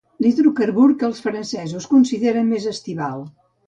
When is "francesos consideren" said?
1.27-2.53